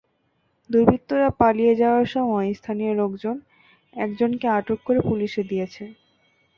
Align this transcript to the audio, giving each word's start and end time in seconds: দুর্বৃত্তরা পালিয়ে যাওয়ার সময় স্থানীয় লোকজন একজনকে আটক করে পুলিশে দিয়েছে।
দুর্বৃত্তরা 0.69 1.29
পালিয়ে 1.39 1.73
যাওয়ার 1.75 2.07
সময় 2.07 2.47
স্থানীয় 2.53 2.93
লোকজন 2.95 3.35
একজনকে 3.95 4.45
আটক 4.57 4.79
করে 4.85 4.99
পুলিশে 5.01 5.41
দিয়েছে। 5.43 5.83